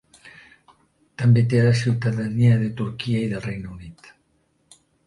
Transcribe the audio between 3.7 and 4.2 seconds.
Unit.